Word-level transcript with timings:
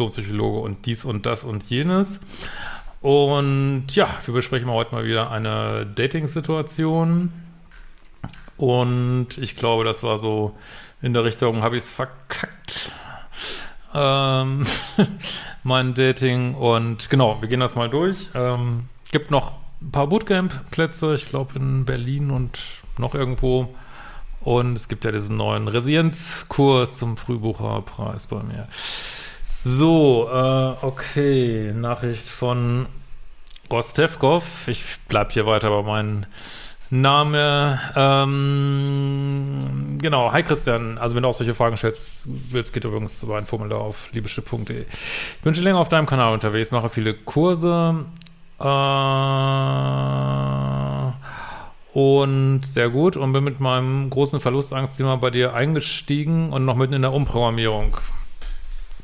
Diplompsychologe 0.00 0.60
und 0.60 0.86
dies 0.86 1.04
und 1.04 1.26
das 1.26 1.44
und 1.44 1.64
jenes. 1.64 2.20
Und 3.02 3.84
ja, 3.90 4.08
wir 4.24 4.34
besprechen 4.34 4.70
heute 4.70 4.94
mal 4.94 5.04
wieder 5.04 5.30
eine 5.30 5.86
Dating-Situation. 5.86 7.32
Und 8.56 9.38
ich 9.38 9.56
glaube, 9.56 9.84
das 9.84 10.02
war 10.02 10.18
so 10.18 10.56
in 11.02 11.12
der 11.12 11.24
Richtung, 11.24 11.62
habe 11.62 11.76
ich 11.76 11.84
es 11.84 11.92
verkackt. 11.92 12.90
Ähm, 13.94 14.66
mein 15.62 15.94
Dating. 15.94 16.54
Und 16.54 17.10
genau, 17.10 17.40
wir 17.40 17.48
gehen 17.48 17.60
das 17.60 17.74
mal 17.74 17.90
durch. 17.90 18.30
Ähm, 18.34 18.88
gibt 19.12 19.30
noch 19.30 19.52
ein 19.82 19.92
paar 19.92 20.06
Bootcamp-Plätze, 20.08 21.14
ich 21.14 21.28
glaube 21.28 21.58
in 21.58 21.84
Berlin 21.84 22.30
und 22.30 22.58
noch 22.98 23.14
irgendwo. 23.14 23.74
Und 24.40 24.74
es 24.74 24.88
gibt 24.88 25.04
ja 25.04 25.12
diesen 25.12 25.36
neuen 25.36 25.68
Resilienzkurs 25.68 26.98
zum 26.98 27.18
Frühbucherpreis 27.18 28.26
bei 28.26 28.42
mir. 28.42 28.68
So, 29.62 30.26
äh, 30.32 30.72
okay, 30.86 31.74
Nachricht 31.74 32.26
von 32.26 32.86
Rostevkov. 33.70 34.68
Ich 34.68 34.84
bleib 35.06 35.32
hier 35.32 35.44
weiter 35.44 35.68
bei 35.68 35.82
meinem 35.82 36.24
Name. 36.88 37.78
Ähm, 37.94 39.58
genau, 40.00 40.32
hi 40.32 40.42
Christian. 40.42 40.96
Also 40.96 41.14
wenn 41.14 41.24
du 41.24 41.28
auch 41.28 41.34
solche 41.34 41.52
Fragen 41.52 41.76
stellst, 41.76 42.26
willst, 42.50 42.72
geht 42.72 42.84
übrigens 42.84 43.22
über 43.22 43.36
ein 43.36 43.44
Formular 43.44 43.82
auf 43.82 44.10
liebeschiff.de. 44.12 44.80
Ich 44.80 45.42
bin 45.42 45.54
schon 45.54 45.64
länger 45.64 45.78
auf 45.78 45.90
deinem 45.90 46.06
Kanal 46.06 46.32
unterwegs, 46.32 46.70
mache 46.70 46.88
viele 46.88 47.12
Kurse. 47.12 48.06
Äh, 48.60 48.64
und 51.92 52.62
sehr 52.64 52.88
gut 52.88 53.18
und 53.18 53.34
bin 53.34 53.44
mit 53.44 53.60
meinem 53.60 54.08
großen 54.08 54.40
Verlustangstthema 54.40 55.16
bei 55.16 55.28
dir 55.30 55.52
eingestiegen 55.52 56.50
und 56.50 56.64
noch 56.64 56.76
mitten 56.76 56.94
in 56.94 57.02
der 57.02 57.12
Umprogrammierung 57.12 57.98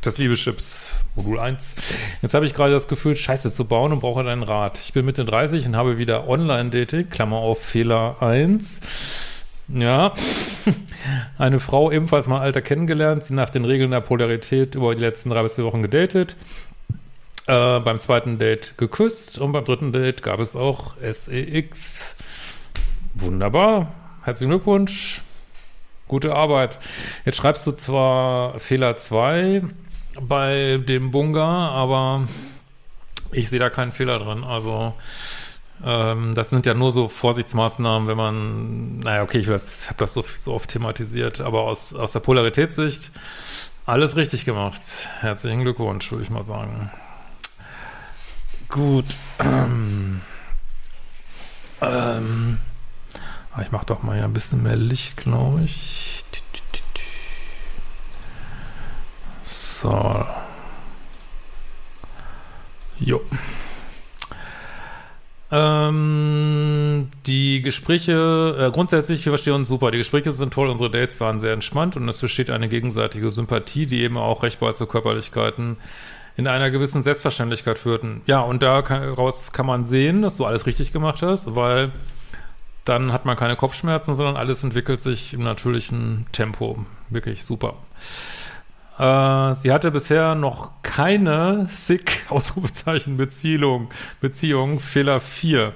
des 0.06 0.18
Liebeschips 0.18 0.94
Modul 1.16 1.38
1. 1.38 1.74
Jetzt 2.22 2.34
habe 2.34 2.46
ich 2.46 2.54
gerade 2.54 2.72
das 2.72 2.88
Gefühl, 2.88 3.16
Scheiße 3.16 3.50
zu 3.50 3.64
bauen 3.64 3.92
und 3.92 4.00
brauche 4.00 4.22
deinen 4.22 4.42
Rat. 4.42 4.78
Ich 4.78 4.92
bin 4.92 5.04
Mitte 5.04 5.24
30 5.24 5.66
und 5.66 5.76
habe 5.76 5.98
wieder 5.98 6.28
Online-Dating, 6.28 7.10
Klammer 7.10 7.38
auf 7.38 7.62
Fehler 7.62 8.16
1. 8.20 8.80
Ja, 9.68 10.14
eine 11.38 11.58
Frau 11.58 11.90
ebenfalls 11.90 12.28
mal 12.28 12.40
Alter 12.40 12.62
kennengelernt, 12.62 13.24
sie 13.24 13.34
nach 13.34 13.50
den 13.50 13.64
Regeln 13.64 13.90
der 13.90 14.00
Polarität 14.00 14.76
über 14.76 14.94
die 14.94 15.00
letzten 15.00 15.30
drei 15.30 15.42
bis 15.42 15.56
vier 15.56 15.64
Wochen 15.64 15.82
gedatet. 15.82 16.36
Äh, 17.48 17.80
beim 17.80 17.98
zweiten 17.98 18.38
Date 18.38 18.78
geküsst 18.78 19.38
und 19.38 19.52
beim 19.52 19.64
dritten 19.64 19.92
Date 19.92 20.22
gab 20.22 20.38
es 20.38 20.54
auch 20.54 20.94
SEX. 20.98 22.16
Wunderbar. 23.14 23.92
Herzlichen 24.22 24.50
Glückwunsch. 24.50 25.22
Gute 26.08 26.34
Arbeit. 26.34 26.78
Jetzt 27.24 27.36
schreibst 27.36 27.66
du 27.66 27.72
zwar 27.72 28.60
Fehler 28.60 28.96
2 28.96 29.62
bei 30.20 30.78
dem 30.78 31.10
Bunga, 31.10 31.68
aber 31.68 32.26
ich 33.32 33.48
sehe 33.48 33.58
da 33.58 33.70
keinen 33.70 33.92
Fehler 33.92 34.18
drin. 34.18 34.44
Also 34.44 34.94
ähm, 35.84 36.34
das 36.34 36.50
sind 36.50 36.66
ja 36.66 36.74
nur 36.74 36.92
so 36.92 37.08
Vorsichtsmaßnahmen, 37.08 38.08
wenn 38.08 38.16
man, 38.16 38.98
naja, 39.00 39.22
okay, 39.22 39.38
ich 39.38 39.46
habe 39.46 39.98
das 39.98 40.14
so, 40.14 40.24
so 40.38 40.54
oft 40.54 40.70
thematisiert, 40.70 41.40
aber 41.40 41.62
aus, 41.62 41.94
aus 41.94 42.12
der 42.12 42.20
Polaritätssicht 42.20 43.10
alles 43.84 44.16
richtig 44.16 44.44
gemacht. 44.44 44.80
Herzlichen 45.20 45.62
Glückwunsch, 45.62 46.10
würde 46.10 46.24
ich 46.24 46.30
mal 46.30 46.44
sagen. 46.44 46.90
Gut. 48.68 49.06
Ähm, 49.38 50.20
ähm, 51.80 52.58
ich 53.62 53.70
mache 53.70 53.86
doch 53.86 54.02
mal 54.02 54.18
ja 54.18 54.24
ein 54.24 54.32
bisschen 54.32 54.62
mehr 54.62 54.76
Licht, 54.76 55.16
glaube 55.16 55.62
ich. 55.62 56.25
So. 59.80 60.26
Jo. 62.98 63.20
Ähm, 65.52 67.10
die 67.26 67.60
Gespräche, 67.60 68.56
äh, 68.58 68.70
grundsätzlich, 68.70 69.24
wir 69.26 69.32
verstehen 69.32 69.52
uns 69.52 69.68
super. 69.68 69.90
Die 69.90 69.98
Gespräche 69.98 70.32
sind 70.32 70.54
toll, 70.54 70.70
unsere 70.70 70.90
Dates 70.90 71.20
waren 71.20 71.40
sehr 71.40 71.52
entspannt 71.52 71.96
und 71.96 72.08
es 72.08 72.20
besteht 72.20 72.48
eine 72.48 72.68
gegenseitige 72.68 73.30
Sympathie, 73.30 73.86
die 73.86 74.02
eben 74.02 74.16
auch 74.16 74.42
recht 74.42 74.60
bald 74.60 74.76
zu 74.76 74.86
Körperlichkeiten 74.86 75.76
in 76.38 76.46
einer 76.46 76.70
gewissen 76.70 77.02
Selbstverständlichkeit 77.02 77.78
führten. 77.78 78.22
Ja, 78.26 78.40
und 78.40 78.62
daraus 78.62 79.52
kann 79.52 79.66
man 79.66 79.84
sehen, 79.84 80.22
dass 80.22 80.38
du 80.38 80.46
alles 80.46 80.64
richtig 80.66 80.92
gemacht 80.92 81.20
hast, 81.20 81.54
weil 81.54 81.92
dann 82.84 83.12
hat 83.12 83.26
man 83.26 83.36
keine 83.36 83.56
Kopfschmerzen, 83.56 84.14
sondern 84.14 84.36
alles 84.36 84.64
entwickelt 84.64 85.00
sich 85.00 85.34
im 85.34 85.42
natürlichen 85.42 86.26
Tempo. 86.32 86.84
Wirklich 87.10 87.44
super. 87.44 87.74
Äh, 88.98 89.54
sie 89.54 89.72
hatte 89.72 89.90
bisher 89.90 90.34
noch 90.34 90.70
keine 90.82 91.66
sick 91.68 92.24
Ausrufezeichen 92.30 93.16
Beziehung, 93.16 93.90
Beziehung, 94.20 94.80
Fehler 94.80 95.20
4. 95.20 95.74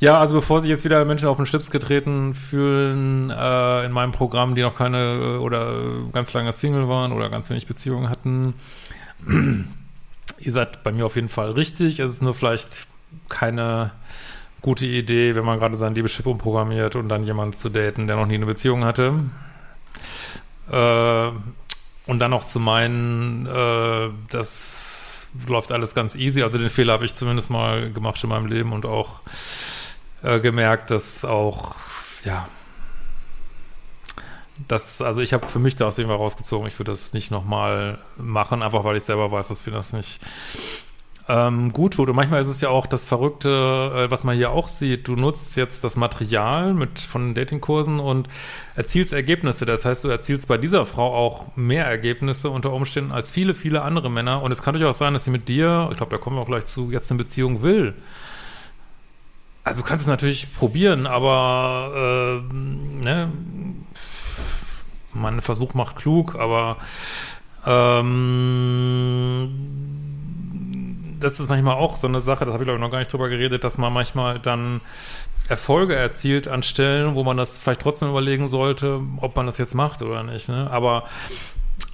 Ja, 0.00 0.18
also 0.18 0.34
bevor 0.34 0.60
sich 0.60 0.70
jetzt 0.70 0.84
wieder 0.84 1.04
Menschen 1.04 1.28
auf 1.28 1.36
den 1.36 1.46
Schlips 1.46 1.70
getreten 1.70 2.34
fühlen 2.34 3.30
äh, 3.30 3.84
in 3.84 3.92
meinem 3.92 4.12
Programm, 4.12 4.54
die 4.54 4.62
noch 4.62 4.76
keine 4.76 4.98
äh, 4.98 5.38
oder 5.38 5.78
ganz 6.12 6.32
lange 6.32 6.52
Single 6.52 6.88
waren 6.88 7.12
oder 7.12 7.30
ganz 7.30 7.48
wenig 7.48 7.66
Beziehungen 7.66 8.10
hatten, 8.10 8.54
ihr 10.38 10.52
seid 10.52 10.82
bei 10.82 10.92
mir 10.92 11.06
auf 11.06 11.16
jeden 11.16 11.28
Fall 11.28 11.52
richtig. 11.52 12.00
Es 12.00 12.12
ist 12.12 12.22
nur 12.22 12.34
vielleicht 12.34 12.86
keine 13.28 13.92
gute 14.62 14.86
Idee, 14.86 15.34
wenn 15.34 15.44
man 15.44 15.58
gerade 15.58 15.76
sein 15.76 15.94
Liebeschip 15.94 16.26
umprogrammiert 16.26 16.96
und 16.96 17.08
dann 17.08 17.22
jemanden 17.22 17.52
zu 17.52 17.68
daten, 17.68 18.06
der 18.06 18.16
noch 18.16 18.26
nie 18.26 18.34
eine 18.34 18.46
Beziehung 18.46 18.84
hatte. 18.84 19.20
Äh, 20.70 21.30
und 22.06 22.18
dann 22.18 22.30
noch 22.30 22.44
zu 22.44 22.60
meinen, 22.60 23.46
äh, 23.46 24.10
das 24.30 25.28
läuft 25.46 25.72
alles 25.72 25.94
ganz 25.94 26.14
easy. 26.14 26.42
Also 26.42 26.58
den 26.58 26.70
Fehler 26.70 26.94
habe 26.94 27.04
ich 27.04 27.14
zumindest 27.14 27.50
mal 27.50 27.92
gemacht 27.92 28.22
in 28.22 28.30
meinem 28.30 28.46
Leben 28.46 28.72
und 28.72 28.86
auch 28.86 29.20
äh, 30.22 30.40
gemerkt, 30.40 30.90
dass 30.90 31.24
auch, 31.24 31.76
ja, 32.24 32.48
das, 34.68 35.02
also 35.02 35.20
ich 35.20 35.32
habe 35.32 35.46
für 35.48 35.58
mich 35.58 35.76
da 35.76 35.86
aus 35.86 35.96
dem 35.96 36.10
rausgezogen, 36.10 36.68
ich 36.68 36.78
würde 36.78 36.92
das 36.92 37.12
nicht 37.12 37.30
nochmal 37.30 37.98
machen, 38.16 38.62
einfach 38.62 38.84
weil 38.84 38.96
ich 38.96 39.02
selber 39.02 39.30
weiß, 39.32 39.48
dass 39.48 39.66
wir 39.66 39.72
das 39.72 39.92
nicht 39.92 40.20
ähm, 41.28 41.72
gut 41.72 41.94
tut. 41.94 42.08
Und 42.08 42.16
manchmal 42.16 42.40
ist 42.40 42.48
es 42.48 42.60
ja 42.60 42.68
auch 42.68 42.86
das 42.86 43.06
Verrückte, 43.06 43.48
äh, 43.48 44.10
was 44.10 44.24
man 44.24 44.36
hier 44.36 44.50
auch 44.50 44.68
sieht. 44.68 45.08
Du 45.08 45.16
nutzt 45.16 45.56
jetzt 45.56 45.82
das 45.84 45.96
Material 45.96 46.74
mit 46.74 46.98
von 46.98 47.34
Datingkursen 47.34 47.98
und 47.98 48.28
erzielst 48.76 49.12
Ergebnisse. 49.12 49.64
Das 49.64 49.84
heißt, 49.84 50.04
du 50.04 50.08
erzielst 50.08 50.48
bei 50.48 50.58
dieser 50.58 50.84
Frau 50.84 51.14
auch 51.14 51.56
mehr 51.56 51.86
Ergebnisse 51.86 52.50
unter 52.50 52.72
Umständen 52.72 53.12
als 53.12 53.30
viele, 53.30 53.54
viele 53.54 53.82
andere 53.82 54.10
Männer. 54.10 54.42
Und 54.42 54.52
es 54.52 54.62
kann 54.62 54.74
durchaus 54.74 54.98
sein, 54.98 55.14
dass 55.14 55.24
sie 55.24 55.30
mit 55.30 55.48
dir, 55.48 55.88
ich 55.90 55.96
glaube, 55.96 56.10
da 56.10 56.18
kommen 56.18 56.36
wir 56.36 56.42
auch 56.42 56.46
gleich 56.46 56.66
zu, 56.66 56.90
jetzt 56.90 57.10
eine 57.10 57.18
Beziehung 57.18 57.62
will. 57.62 57.94
Also 59.64 59.80
du 59.80 59.88
kannst 59.88 60.02
es 60.02 60.08
natürlich 60.08 60.52
probieren, 60.52 61.06
aber 61.06 62.42
äh, 62.52 62.54
ne, 63.02 63.32
man 65.14 65.40
Versuch 65.40 65.72
macht 65.72 65.96
klug, 65.96 66.34
aber 66.34 66.76
ähm, 67.64 69.48
das 71.24 71.40
ist 71.40 71.48
manchmal 71.48 71.76
auch 71.76 71.96
so 71.96 72.06
eine 72.06 72.20
Sache, 72.20 72.44
das 72.44 72.52
habe 72.52 72.62
ich 72.62 72.66
glaube 72.66 72.78
ich 72.78 72.82
noch 72.82 72.90
gar 72.90 72.98
nicht 72.98 73.12
drüber 73.12 73.28
geredet, 73.28 73.64
dass 73.64 73.78
man 73.78 73.92
manchmal 73.92 74.38
dann 74.38 74.80
Erfolge 75.48 75.94
erzielt 75.94 76.48
an 76.48 76.62
Stellen, 76.62 77.14
wo 77.14 77.24
man 77.24 77.36
das 77.36 77.58
vielleicht 77.58 77.80
trotzdem 77.80 78.08
überlegen 78.08 78.46
sollte, 78.46 79.00
ob 79.20 79.36
man 79.36 79.46
das 79.46 79.58
jetzt 79.58 79.74
macht 79.74 80.02
oder 80.02 80.22
nicht. 80.22 80.48
Ne? 80.48 80.70
Aber 80.70 81.04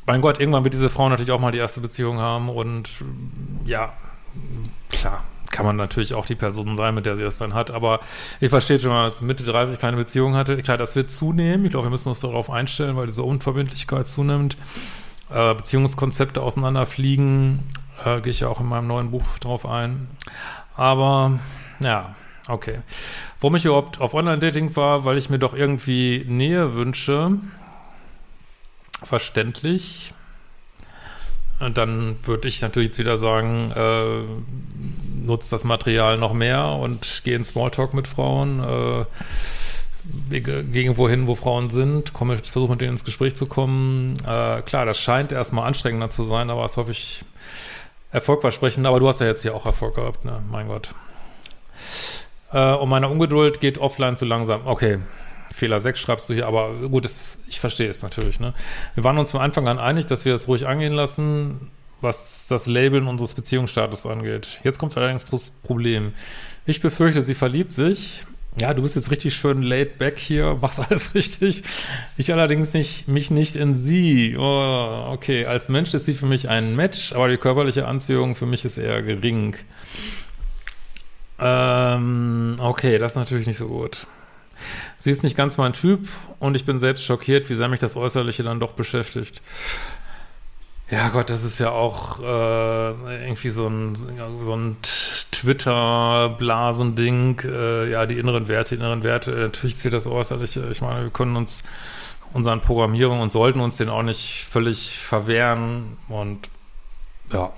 mein 0.06 0.20
Gott, 0.20 0.38
irgendwann 0.38 0.64
wird 0.64 0.74
diese 0.74 0.90
Frau 0.90 1.08
natürlich 1.08 1.32
auch 1.32 1.40
mal 1.40 1.50
die 1.50 1.58
erste 1.58 1.80
Beziehung 1.80 2.18
haben 2.18 2.48
und 2.48 2.90
ja, 3.64 3.92
klar, 4.90 5.24
kann 5.50 5.66
man 5.66 5.76
natürlich 5.76 6.14
auch 6.14 6.26
die 6.26 6.36
Person 6.36 6.76
sein, 6.76 6.94
mit 6.94 7.06
der 7.06 7.16
sie 7.16 7.22
das 7.22 7.38
dann 7.38 7.54
hat, 7.54 7.70
aber 7.70 8.00
ich 8.40 8.50
verstehe 8.50 8.78
schon 8.78 8.90
mal, 8.90 9.04
dass 9.04 9.20
Mitte 9.20 9.44
30 9.44 9.80
keine 9.80 9.96
Beziehung 9.96 10.34
hatte. 10.36 10.62
Klar, 10.62 10.76
das 10.76 10.94
wird 10.94 11.10
zunehmen. 11.10 11.64
Ich 11.64 11.72
glaube, 11.72 11.86
wir 11.86 11.90
müssen 11.90 12.08
uns 12.08 12.20
darauf 12.20 12.50
einstellen, 12.50 12.96
weil 12.96 13.06
diese 13.06 13.22
Unverbindlichkeit 13.22 14.06
zunimmt. 14.06 14.56
Äh, 15.32 15.54
Beziehungskonzepte 15.54 16.42
auseinanderfliegen, 16.42 17.60
äh, 18.04 18.20
gehe 18.20 18.30
ich 18.30 18.40
ja 18.40 18.48
auch 18.48 18.60
in 18.60 18.66
meinem 18.66 18.86
neuen 18.86 19.10
Buch 19.10 19.24
drauf 19.40 19.66
ein. 19.66 20.08
Aber, 20.76 21.38
ja, 21.80 22.14
okay. 22.48 22.80
Warum 23.40 23.56
ich 23.56 23.64
überhaupt 23.64 24.00
auf 24.00 24.14
Online-Dating 24.14 24.74
war, 24.76 25.04
weil 25.04 25.18
ich 25.18 25.30
mir 25.30 25.38
doch 25.38 25.54
irgendwie 25.54 26.24
Nähe 26.26 26.74
wünsche. 26.74 27.32
Verständlich. 29.02 30.12
Und 31.58 31.76
dann 31.76 32.16
würde 32.24 32.48
ich 32.48 32.62
natürlich 32.62 32.88
jetzt 32.88 32.98
wieder 32.98 33.18
sagen, 33.18 33.70
äh, 33.76 35.26
nutzt 35.26 35.52
das 35.52 35.64
Material 35.64 36.16
noch 36.16 36.32
mehr 36.32 36.66
und 36.66 37.22
gehe 37.24 37.36
in 37.36 37.44
Smalltalk 37.44 37.92
mit 37.92 38.08
Frauen, 38.08 38.62
äh, 38.62 39.04
gegen 40.30 40.96
wohin, 40.96 41.26
wo 41.26 41.34
Frauen 41.34 41.68
sind, 41.68 42.14
komme, 42.14 42.38
versuche 42.38 42.70
mit 42.72 42.80
denen 42.80 42.92
ins 42.92 43.04
Gespräch 43.04 43.36
zu 43.36 43.46
kommen. 43.46 44.14
Äh, 44.26 44.62
klar, 44.62 44.86
das 44.86 44.98
scheint 44.98 45.32
erstmal 45.32 45.66
anstrengender 45.66 46.08
zu 46.08 46.24
sein, 46.24 46.48
aber 46.48 46.64
es 46.64 46.78
hoffe 46.78 46.92
ich 48.10 48.14
erfolgversprechend. 48.14 48.86
Aber 48.86 49.00
du 49.00 49.08
hast 49.08 49.20
ja 49.20 49.26
jetzt 49.26 49.42
hier 49.42 49.54
auch 49.54 49.66
Erfolg 49.66 49.94
gehabt, 49.94 50.24
ne? 50.24 50.42
Mein 50.50 50.68
Gott. 50.68 50.90
Äh, 52.52 52.74
und 52.74 52.88
meine 52.88 53.08
Ungeduld 53.08 53.60
geht 53.60 53.78
offline 53.78 54.16
zu 54.16 54.24
langsam. 54.24 54.66
Okay, 54.66 54.98
Fehler 55.50 55.80
6 55.80 55.98
schreibst 55.98 56.28
du 56.28 56.34
hier, 56.34 56.46
aber 56.46 56.72
gut, 56.88 57.04
das, 57.04 57.36
ich 57.48 57.60
verstehe 57.60 57.88
es 57.88 58.02
natürlich. 58.02 58.40
Ne? 58.40 58.54
Wir 58.94 59.04
waren 59.04 59.18
uns 59.18 59.32
von 59.32 59.40
Anfang 59.40 59.68
an 59.68 59.78
einig, 59.78 60.06
dass 60.06 60.24
wir 60.24 60.34
es 60.34 60.48
ruhig 60.48 60.66
angehen 60.66 60.92
lassen, 60.92 61.70
was 62.00 62.46
das 62.48 62.66
Labeln 62.66 63.06
unseres 63.06 63.34
Beziehungsstatus 63.34 64.06
angeht. 64.06 64.60
Jetzt 64.64 64.78
kommt 64.78 64.96
allerdings 64.96 65.24
das 65.24 65.50
Problem. 65.50 66.12
Ich 66.66 66.80
befürchte, 66.80 67.22
sie 67.22 67.34
verliebt 67.34 67.72
sich. 67.72 68.24
Ja, 68.58 68.74
du 68.74 68.82
bist 68.82 68.96
jetzt 68.96 69.10
richtig 69.10 69.34
schön 69.34 69.62
laid 69.62 69.98
back 69.98 70.18
hier, 70.18 70.58
machst 70.60 70.80
alles 70.90 71.14
richtig. 71.14 71.62
Ich 72.16 72.32
allerdings 72.32 72.72
nicht, 72.72 73.06
mich 73.08 73.30
nicht 73.30 73.56
in 73.56 73.74
sie. 73.74 74.36
Oh, 74.36 75.12
okay, 75.12 75.46
als 75.46 75.68
Mensch 75.68 75.94
ist 75.94 76.06
sie 76.06 76.14
für 76.14 76.26
mich 76.26 76.48
ein 76.48 76.74
Match, 76.74 77.12
aber 77.12 77.28
die 77.28 77.36
körperliche 77.36 77.86
Anziehung 77.86 78.34
für 78.34 78.46
mich 78.46 78.64
ist 78.64 78.76
eher 78.76 79.02
gering. 79.02 79.56
Ähm, 81.38 82.56
okay, 82.58 82.98
das 82.98 83.12
ist 83.12 83.16
natürlich 83.16 83.46
nicht 83.46 83.56
so 83.56 83.68
gut. 83.68 84.06
Sie 84.98 85.10
ist 85.10 85.22
nicht 85.22 85.36
ganz 85.36 85.56
mein 85.56 85.72
Typ 85.72 86.08
und 86.38 86.54
ich 86.54 86.66
bin 86.66 86.78
selbst 86.78 87.04
schockiert, 87.04 87.48
wie 87.48 87.54
sehr 87.54 87.68
mich 87.68 87.80
das 87.80 87.96
Äußerliche 87.96 88.42
dann 88.42 88.60
doch 88.60 88.72
beschäftigt. 88.72 89.40
Ja 90.90 91.08
Gott, 91.10 91.30
das 91.30 91.44
ist 91.44 91.60
ja 91.60 91.70
auch 91.70 92.18
äh, 92.18 93.24
irgendwie 93.24 93.50
so 93.50 93.68
ein, 93.68 93.94
so 93.94 94.56
ein 94.56 94.76
Twitter-Blasending. 95.30 97.42
Äh, 97.44 97.88
ja, 97.90 98.06
die 98.06 98.18
inneren 98.18 98.48
Werte, 98.48 98.74
die 98.74 98.80
inneren 98.80 99.04
Werte. 99.04 99.30
Natürlich 99.30 99.76
zählt 99.76 99.94
das 99.94 100.08
Äußerliche. 100.08 100.68
Ich 100.70 100.82
meine, 100.82 101.04
wir 101.04 101.10
können 101.10 101.36
uns 101.36 101.62
unseren 102.32 102.60
Programmierungen 102.60 103.22
und 103.22 103.30
sollten 103.30 103.60
uns 103.60 103.76
den 103.76 103.88
auch 103.88 104.02
nicht 104.02 104.44
völlig 104.50 104.98
verwehren. 104.98 105.96
Und 106.08 106.48
ja. 107.32 107.52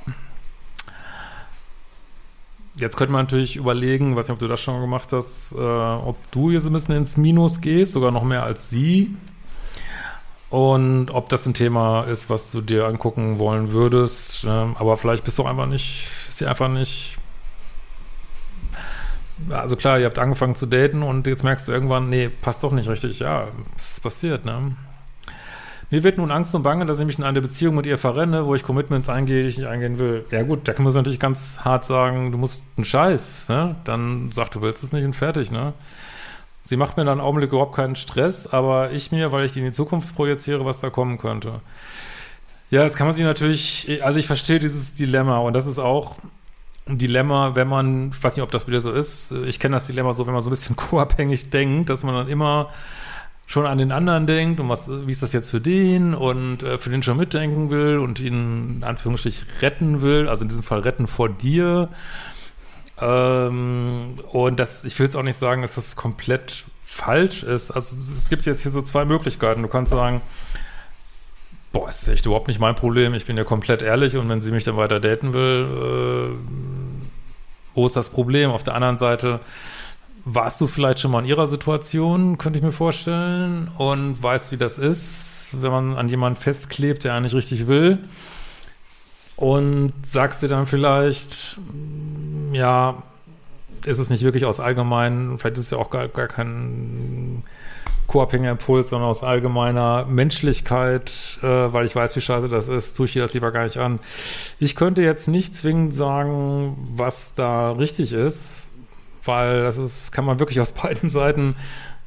Jetzt 2.77 2.99
könnte 2.99 3.13
man 3.13 3.25
natürlich 3.25 3.57
überlegen, 3.57 4.15
weiß 4.15 4.29
nicht, 4.29 4.35
ob 4.35 4.41
du 4.41 4.49
das 4.49 4.61
schon 4.61 4.79
gemacht 4.83 5.11
hast, 5.13 5.53
äh, 5.53 5.59
ob 5.59 6.19
du 6.33 6.61
so 6.61 6.69
ein 6.69 6.75
bisschen 6.75 6.97
ins 6.97 7.17
Minus 7.17 7.63
gehst, 7.63 7.93
sogar 7.93 8.11
noch 8.11 8.25
mehr 8.25 8.43
als 8.43 8.69
sie. 8.69 9.17
Und 10.53 11.11
ob 11.11 11.31
das 11.31 11.47
ein 11.47 11.55
Thema 11.55 12.03
ist, 12.03 12.29
was 12.29 12.53
du 12.53 12.61
dir 12.61 12.85
angucken 12.87 13.39
wollen 13.39 13.73
würdest. 13.73 14.45
Ne? 14.45 14.77
Aber 14.79 14.99
vielleicht 14.99 15.25
bist 15.25 15.39
du 15.39 15.45
einfach 15.45 15.65
nicht, 15.65 16.11
ist 16.29 16.37
sie 16.37 16.47
einfach 16.47 16.69
nicht. 16.69 17.17
Also 19.49 19.77
klar, 19.77 19.99
ihr 19.99 20.05
habt 20.05 20.19
angefangen 20.19 20.55
zu 20.55 20.67
daten 20.67 21.03
und 21.03 21.27
jetzt 21.27 21.43
merkst 21.43 21.69
du 21.69 21.73
irgendwann, 21.73 22.11
nee, 22.11 22.29
passt 22.29 22.63
doch 22.63 22.73
nicht 22.73 22.87
richtig. 22.87 23.21
Ja, 23.21 23.49
ist 23.79 24.03
passiert, 24.03 24.45
ne? 24.45 24.77
Mir 25.89 26.05
wird 26.05 26.19
nun 26.19 26.31
Angst 26.31 26.55
und 26.55 26.63
Bange, 26.63 26.85
dass 26.85 26.99
ich 26.99 27.07
mich 27.07 27.17
in 27.17 27.25
eine 27.25 27.41
Beziehung 27.41 27.75
mit 27.75 27.87
ihr 27.87 27.97
verrenne, 27.97 28.45
wo 28.45 28.55
ich 28.55 28.63
Commitments 28.63 29.09
eingehe, 29.09 29.45
die 29.45 29.49
ich 29.49 29.57
nicht 29.57 29.69
eingehen 29.69 29.99
will. 29.99 30.27
Ja 30.31 30.43
gut, 30.43 30.69
da 30.69 30.75
kann 30.75 30.85
man 30.85 30.93
natürlich 30.93 31.19
ganz 31.19 31.61
hart 31.65 31.87
sagen, 31.87 32.31
du 32.31 32.37
musst 32.37 32.67
einen 32.77 32.85
Scheiß, 32.85 33.49
ne? 33.49 33.77
Dann 33.85 34.31
sag, 34.35 34.51
du 34.51 34.61
willst 34.61 34.83
es 34.83 34.93
nicht 34.93 35.05
und 35.07 35.17
fertig, 35.17 35.51
ne? 35.51 35.73
Sie 36.65 36.77
macht 36.77 36.97
mir 36.97 37.05
dann 37.05 37.19
im 37.19 37.25
Augenblick 37.25 37.51
überhaupt 37.51 37.75
keinen 37.75 37.97
Stress, 37.97 38.47
aber 38.47 38.93
ich 38.93 39.11
mir, 39.11 39.33
weil 39.33 39.45
ich 39.45 39.53
die 39.53 39.59
in 39.61 39.67
die 39.67 39.73
Zukunft 39.73 40.15
projiziere, 40.15 40.65
was 40.65 40.81
da 40.81 40.91
kommen 40.91 41.19
könnte. 41.19 41.61
Ja, 42.71 42.85
das 42.85 42.95
kann 42.95 43.07
man 43.07 43.15
sich 43.15 43.25
natürlich, 43.25 44.03
also 44.03 44.19
ich 44.19 44.27
verstehe 44.27 44.59
dieses 44.59 44.95
Dilemma 44.95 45.39
und 45.39 45.53
das 45.55 45.67
ist 45.67 45.79
auch 45.79 46.17
ein 46.87 46.99
Dilemma, 46.99 47.55
wenn 47.55 47.69
man, 47.69 48.11
ich 48.11 48.23
weiß 48.23 48.37
nicht, 48.37 48.43
ob 48.43 48.51
das 48.51 48.67
wieder 48.67 48.81
so 48.81 48.93
ist, 48.93 49.33
ich 49.33 49.61
kenne 49.61 49.77
das 49.77 49.87
Dilemma 49.87 50.13
so, 50.13 50.27
wenn 50.27 50.33
man 50.33 50.43
so 50.43 50.51
ein 50.51 50.53
bisschen 50.53 50.77
co-abhängig 50.77 51.51
denkt, 51.51 51.91
dass 51.91 52.03
man 52.05 52.15
dann 52.15 52.29
immer 52.29 52.71
schon 53.47 53.67
an 53.67 53.79
den 53.79 53.93
anderen 53.93 54.27
denkt 54.27 54.61
und 54.61 54.69
was, 54.69 54.91
wie 55.07 55.11
ist 55.11 55.23
das 55.23 55.33
jetzt 55.33 55.51
für 55.51 55.61
den 55.61 56.15
und 56.15 56.63
äh, 56.63 56.79
für 56.79 56.91
den 56.91 57.03
schon 57.03 57.19
mitdenken 57.19 57.71
will 57.71 57.99
und 57.99 58.21
ihn 58.21 58.77
in 58.79 58.85
Anführungsstrich 58.85 59.45
retten 59.61 60.01
will, 60.01 60.29
also 60.29 60.43
in 60.43 60.49
diesem 60.49 60.63
Fall 60.63 60.81
retten 60.81 61.07
vor 61.07 61.29
dir. 61.29 61.91
Ähm, 63.03 64.15
und 64.31 64.61
das, 64.61 64.85
ich 64.85 64.99
will 64.99 65.07
jetzt 65.07 65.17
auch 65.17 65.23
nicht 65.23 65.37
sagen, 65.37 65.63
dass 65.63 65.75
das 65.75 65.97
komplett 65.97 66.65
falsch 66.85 67.43
ist. 67.43 67.71
Also 67.71 67.97
es 68.13 68.29
gibt 68.29 68.45
jetzt 68.45 68.63
hier 68.63 68.71
so 68.71 68.81
zwei 68.83 69.05
Möglichkeiten. 69.05 69.63
Du 69.63 69.69
kannst 69.69 69.91
sagen, 69.91 70.21
boah, 71.73 71.89
ist 71.89 72.07
echt 72.07 72.27
überhaupt 72.27 72.49
nicht 72.49 72.61
mein 72.61 72.77
Problem, 72.77 73.15
ich 73.15 73.27
bin 73.27 73.37
ja 73.37 73.45
komplett 73.45 73.83
ehrlich 73.83 74.17
und 74.17 74.29
wenn 74.29 74.41
sie 74.41 74.51
mich 74.53 74.65
dann 74.65 74.77
weiter 74.77 75.01
daten 75.01 75.33
will, 75.33 75.67
äh, 75.71 76.37
wo 77.75 77.87
ist 77.87 77.97
das 77.97 78.11
Problem? 78.11 78.51
Auf 78.51 78.63
der 78.63 78.75
anderen 78.75 78.99
Seite, 78.99 79.41
warst 80.25 80.61
du 80.61 80.67
vielleicht 80.67 81.01
schon 81.01 81.11
mal 81.11 81.21
in 81.21 81.25
ihrer 81.25 81.47
Situation, 81.47 82.39
könnte 82.39 82.59
ich 82.59 82.65
mir 82.65 82.73
vorstellen, 82.73 83.69
und 83.79 84.23
weißt, 84.23 84.53
wie 84.53 84.57
das 84.57 84.79
ist, 84.79 85.57
wenn 85.61 85.73
man 85.73 85.97
an 85.97 86.09
jemanden 86.09 86.39
festklebt, 86.39 87.05
der 87.05 87.15
eigentlich 87.15 87.35
richtig 87.35 87.67
will. 87.67 87.99
Und 89.37 89.93
sagst 90.03 90.43
dir 90.43 90.49
dann 90.49 90.67
vielleicht, 90.67 91.59
ja, 92.53 93.03
ist 93.85 93.99
es 93.99 94.11
nicht 94.11 94.23
wirklich 94.23 94.45
aus 94.45 94.61
allgemein, 94.61 95.39
vielleicht 95.39 95.59
ist 95.59 95.65
es 95.65 95.71
ja 95.71 95.79
auch 95.79 95.91
gar, 95.91 96.09
gar 96.09 96.29
kein 96.29 97.43
co-abhängiger 98.07 98.53
Impuls, 98.53 98.91
sondern 98.91 99.09
aus 99.09 99.23
allgemeiner 99.23 100.05
Menschlichkeit, 100.05 101.39
äh, 101.43 101.47
weil 101.47 101.85
ich 101.87 101.97
weiß, 101.97 102.15
wie 102.17 102.21
scheiße 102.21 102.49
das 102.49 102.69
ist, 102.69 102.97
tue 102.97 103.07
ich 103.07 103.13
dir 103.15 103.23
das 103.23 103.35
lieber 103.35 103.53
gar 103.53 103.65
nicht 103.65 103.79
an. 103.79 104.01
Ich 104.59 104.77
könnte 104.77 105.03
jetzt 105.03 105.29
nicht 105.29 105.55
zwingend 105.55 105.95
sagen, 105.95 106.77
was 106.95 107.35
da 107.35 107.73
richtig 107.73 108.13
ist, 108.13 108.71
weil 109.25 109.63
das 109.63 109.79
ist, 109.79 110.13
kann 110.13 110.25
man 110.25 110.39
wirklich 110.41 110.61
aus 110.61 110.73
beiden 110.73 111.09
Seiten 111.09 111.57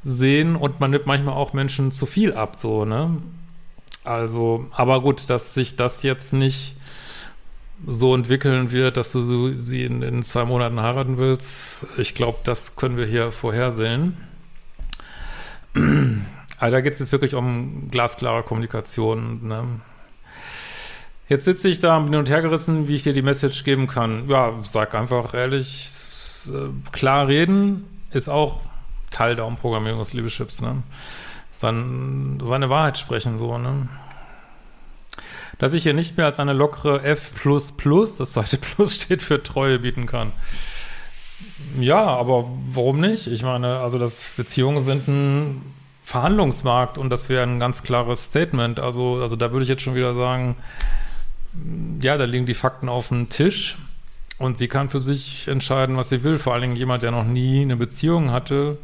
sehen 0.03 0.55
und 0.55 0.79
man 0.79 0.91
nimmt 0.91 1.07
manchmal 1.07 1.33
auch 1.33 1.53
Menschen 1.53 1.91
zu 1.91 2.05
viel 2.05 2.33
ab, 2.33 2.57
so, 2.57 2.85
ne? 2.85 3.17
Also, 4.03 4.67
aber 4.71 5.01
gut, 5.01 5.31
dass 5.31 5.55
sich 5.55 5.75
das 5.77 6.03
jetzt 6.03 6.31
nicht 6.31 6.75
so 7.87 8.15
entwickeln 8.15 8.71
wird, 8.71 8.97
dass 8.97 9.11
du 9.11 9.53
sie 9.57 9.83
in, 9.83 10.01
in 10.01 10.23
zwei 10.23 10.45
Monaten 10.45 10.81
heiraten 10.81 11.17
willst, 11.17 11.85
ich 11.97 12.15
glaube, 12.15 12.39
das 12.43 12.75
können 12.75 12.97
wir 12.97 13.05
hier 13.05 13.31
vorhersehen. 13.31 14.17
Also 16.57 16.75
da 16.75 16.81
geht 16.81 16.93
es 16.93 16.99
jetzt 16.99 17.11
wirklich 17.11 17.35
um 17.35 17.89
glasklare 17.91 18.43
Kommunikation. 18.43 19.47
Ne? 19.47 19.63
Jetzt 21.27 21.45
sitze 21.45 21.67
ich 21.67 21.79
da, 21.79 21.99
bin 21.99 22.11
hin 22.11 22.19
und 22.19 22.29
her 22.29 22.41
gerissen, 22.41 22.87
wie 22.87 22.95
ich 22.95 23.03
dir 23.03 23.13
die 23.13 23.21
Message 23.21 23.63
geben 23.63 23.87
kann. 23.87 24.29
Ja, 24.29 24.53
sag 24.63 24.95
einfach 24.95 25.33
ehrlich, 25.33 25.89
äh, 26.47 26.69
klar 26.91 27.27
reden 27.27 27.85
ist 28.11 28.29
auch 28.29 28.61
Teil 29.09 29.35
der 29.35 29.45
Umprogrammierung 29.45 29.99
des 29.99 30.13
Liebeschips, 30.13 30.61
ne? 30.61 30.83
Sein, 31.55 32.39
seine 32.43 32.69
Wahrheit 32.69 32.97
sprechen, 32.97 33.37
so, 33.37 33.57
ne? 33.57 33.87
Dass 35.57 35.73
ich 35.73 35.83
hier 35.83 35.93
nicht 35.93 36.17
mehr 36.17 36.25
als 36.25 36.39
eine 36.39 36.53
lockere 36.53 37.03
F++, 37.03 37.31
das 37.43 38.31
zweite 38.31 38.57
Plus 38.57 38.95
steht 38.95 39.21
für 39.21 39.41
Treue 39.41 39.79
bieten 39.79 40.05
kann. 40.05 40.31
Ja, 41.79 42.03
aber 42.03 42.49
warum 42.71 42.99
nicht? 42.99 43.27
Ich 43.27 43.43
meine, 43.43 43.79
also 43.79 43.97
das 43.99 44.31
Beziehungen 44.35 44.81
sind 44.81 45.07
ein 45.07 45.61
Verhandlungsmarkt 46.03 46.97
und 46.97 47.09
das 47.09 47.29
wäre 47.29 47.43
ein 47.43 47.59
ganz 47.59 47.83
klares 47.83 48.27
Statement. 48.27 48.79
Also, 48.79 49.19
also 49.21 49.35
da 49.35 49.51
würde 49.51 49.63
ich 49.63 49.69
jetzt 49.69 49.81
schon 49.81 49.95
wieder 49.95 50.13
sagen, 50.13 50.55
ja, 52.01 52.17
da 52.17 52.25
liegen 52.25 52.45
die 52.45 52.53
Fakten 52.53 52.89
auf 52.89 53.09
dem 53.09 53.29
Tisch. 53.29 53.77
Und 54.37 54.57
sie 54.57 54.67
kann 54.67 54.89
für 54.89 54.99
sich 54.99 55.47
entscheiden, 55.47 55.95
was 55.95 56.09
sie 56.09 56.23
will. 56.23 56.39
Vor 56.39 56.53
allen 56.53 56.61
Dingen 56.61 56.75
jemand, 56.75 57.03
der 57.03 57.11
noch 57.11 57.23
nie 57.23 57.61
eine 57.61 57.77
Beziehung 57.77 58.31
hatte, 58.31 58.77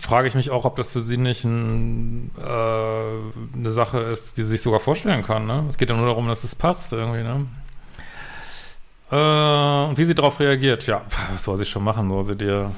frage 0.00 0.28
ich 0.28 0.34
mich 0.34 0.50
auch, 0.50 0.64
ob 0.64 0.76
das 0.76 0.92
für 0.92 1.02
sie 1.02 1.16
nicht 1.16 1.44
ein, 1.44 2.30
äh, 2.38 3.56
eine 3.56 3.70
Sache 3.70 4.00
ist, 4.00 4.36
die 4.36 4.42
sie 4.42 4.50
sich 4.50 4.62
sogar 4.62 4.80
vorstellen 4.80 5.22
kann. 5.22 5.46
Ne? 5.46 5.64
Es 5.68 5.78
geht 5.78 5.90
ja 5.90 5.96
nur 5.96 6.06
darum, 6.06 6.28
dass 6.28 6.44
es 6.44 6.54
passt 6.54 6.92
irgendwie. 6.92 7.22
Ne? 7.22 7.46
Äh, 9.10 9.88
und 9.88 9.98
wie 9.98 10.04
sie 10.04 10.14
darauf 10.14 10.40
reagiert, 10.40 10.86
ja, 10.86 11.02
was 11.32 11.44
soll 11.44 11.58
sie 11.58 11.66
schon 11.66 11.84
machen? 11.84 12.08
Soll 12.08 12.24
sie 12.24 12.36
dir 12.36 12.70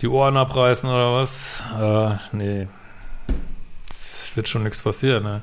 die 0.00 0.08
Ohren 0.08 0.36
abreißen 0.36 0.88
oder 0.90 1.14
was? 1.14 1.62
Äh, 1.78 2.16
nee, 2.32 2.68
es 3.88 4.32
wird 4.34 4.48
schon 4.48 4.64
nichts 4.64 4.82
passieren. 4.82 5.22
Ne? 5.22 5.42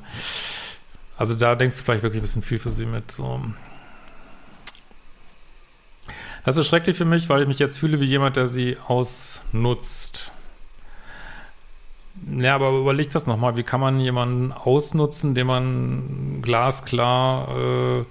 Also 1.16 1.34
da 1.34 1.54
denkst 1.54 1.78
du 1.78 1.84
vielleicht 1.84 2.02
wirklich 2.02 2.20
ein 2.20 2.26
bisschen 2.26 2.42
viel 2.42 2.58
für 2.58 2.70
sie 2.70 2.86
mit. 2.86 3.10
So. 3.10 3.40
Das 6.44 6.56
ist 6.56 6.66
schrecklich 6.66 6.96
für 6.96 7.04
mich, 7.04 7.28
weil 7.28 7.42
ich 7.42 7.48
mich 7.48 7.58
jetzt 7.58 7.78
fühle 7.78 8.00
wie 8.00 8.06
jemand, 8.06 8.36
der 8.36 8.46
sie 8.46 8.76
ausnutzt. 8.86 10.32
Ja, 12.38 12.54
aber 12.54 12.70
überleg 12.70 13.10
das 13.10 13.26
nochmal. 13.26 13.56
Wie 13.56 13.62
kann 13.62 13.80
man 13.80 14.00
jemanden 14.00 14.52
ausnutzen, 14.52 15.34
dem 15.34 15.46
man 15.46 16.40
glasklar 16.42 18.00
äh, 18.00 18.04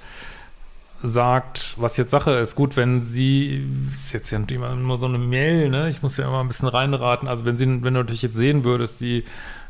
sagt, 1.01 1.75
was 1.77 1.97
jetzt 1.97 2.11
Sache 2.11 2.31
ist. 2.31 2.55
Gut, 2.55 2.75
wenn 2.75 3.01
sie, 3.01 3.65
ist 3.93 4.13
jetzt 4.13 4.31
ja 4.31 4.39
immer 4.49 4.75
nur 4.75 4.99
so 4.99 5.05
eine 5.05 5.17
Mail, 5.17 5.69
ne? 5.69 5.89
Ich 5.89 6.01
muss 6.01 6.17
ja 6.17 6.25
immer 6.27 6.41
ein 6.41 6.47
bisschen 6.47 6.67
reinraten. 6.67 7.27
Also 7.27 7.45
wenn 7.45 7.55
sie, 7.55 7.65
wenn 7.65 7.93
du 7.93 8.01
natürlich 8.01 8.21
jetzt 8.21 8.35
sehen 8.35 8.63
würdest, 8.63 8.97
sie 8.97 9.23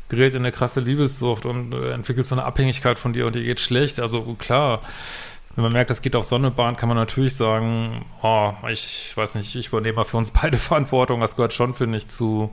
gerät 0.08 0.34
in 0.34 0.40
eine 0.40 0.50
krasse 0.50 0.80
Liebessucht 0.80 1.46
und 1.46 1.72
äh, 1.72 1.92
entwickelt 1.92 2.26
so 2.26 2.34
eine 2.34 2.44
Abhängigkeit 2.44 2.98
von 2.98 3.12
dir 3.12 3.26
und 3.26 3.36
dir 3.36 3.44
geht 3.44 3.60
schlecht. 3.60 4.00
Also 4.00 4.22
klar, 4.38 4.82
wenn 5.54 5.64
man 5.64 5.72
merkt, 5.72 5.90
das 5.90 6.02
geht 6.02 6.16
auf 6.16 6.24
Sonnebahn, 6.24 6.76
kann 6.76 6.88
man 6.88 6.96
natürlich 6.96 7.34
sagen, 7.34 8.04
oh, 8.22 8.52
ich 8.68 9.12
weiß 9.16 9.34
nicht, 9.34 9.54
ich 9.56 9.68
übernehme 9.68 9.96
mal 9.96 10.04
für 10.04 10.16
uns 10.16 10.30
beide 10.42 10.58
Verantwortung. 10.58 11.20
Das 11.20 11.36
gehört 11.36 11.52
schon, 11.52 11.74
finde 11.74 11.98
ich, 11.98 12.08
zu 12.08 12.50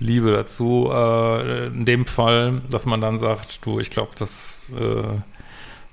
Liebe 0.00 0.32
dazu. 0.32 0.90
Äh, 0.92 1.66
in 1.68 1.84
dem 1.84 2.06
Fall, 2.06 2.62
dass 2.70 2.86
man 2.86 3.00
dann 3.00 3.18
sagt, 3.18 3.64
du, 3.66 3.80
ich 3.80 3.90
glaube, 3.90 4.12
das 4.16 4.66
äh, 4.78 5.18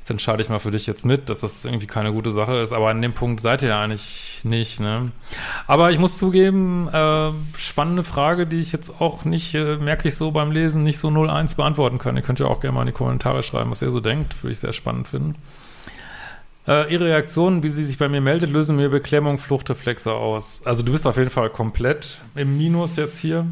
das 0.06 0.12
entscheide 0.12 0.44
ich 0.44 0.50
mal 0.50 0.60
für 0.60 0.70
dich 0.70 0.86
jetzt 0.86 1.04
mit, 1.04 1.30
dass 1.30 1.40
das 1.40 1.66
irgendwie 1.66 1.88
keine 1.88 2.14
gute 2.14 2.30
Sache 2.30 2.58
ist. 2.58 2.74
Aber 2.74 2.90
an 2.90 3.02
dem 3.02 3.14
Punkt 3.14 3.42
seid 3.42 3.64
ihr 3.64 3.70
ja 3.70 3.82
eigentlich 3.82 4.42
nicht, 4.44 4.80
ne? 4.80 5.12
Aber 5.66 5.90
ich 5.90 5.98
muss 5.98 6.20
zugeben, 6.20 6.88
äh, 6.94 7.32
spannende 7.58 8.04
Frage, 8.04 8.46
die 8.46 8.60
ich 8.60 8.72
jetzt 8.72 9.02
auch 9.02 9.26
nicht, 9.26 9.56
äh, 9.56 9.78
merke 9.78 10.08
ich 10.08 10.14
so 10.16 10.30
beim 10.30 10.52
Lesen, 10.52 10.84
nicht 10.84 11.00
so 11.00 11.10
01 11.10 11.56
beantworten 11.56 11.98
kann. 11.98 12.16
Ihr 12.16 12.22
könnt 12.22 12.40
ja 12.40 12.46
auch 12.46 12.60
gerne 12.60 12.76
mal 12.76 12.82
in 12.82 12.88
die 12.88 12.94
Kommentare 12.94 13.42
schreiben, 13.42 13.72
was 13.72 13.82
ihr 13.82 13.90
so 13.90 14.00
denkt. 14.00 14.44
Würde 14.44 14.52
ich 14.52 14.60
sehr 14.60 14.74
spannend 14.74 15.08
finden. 15.08 15.34
Äh, 16.68 16.92
ihre 16.92 17.06
Reaktionen, 17.06 17.62
wie 17.62 17.70
sie 17.70 17.84
sich 17.84 17.98
bei 17.98 18.10
mir 18.10 18.22
meldet, 18.22 18.50
lösen 18.50 18.76
mir 18.76 18.90
Beklemmung, 18.90 19.38
Fluchtreflexe 19.38 20.14
aus. 20.14 20.62
Also 20.66 20.82
du 20.82 20.92
bist 20.92 21.06
auf 21.06 21.18
jeden 21.18 21.30
Fall 21.30 21.50
komplett 21.50 22.20
im 22.34 22.58
Minus 22.58 22.96
jetzt 22.96 23.20
hier. 23.20 23.46